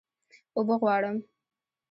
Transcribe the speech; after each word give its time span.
اوبه 0.55 0.75
غواړم 0.81 1.17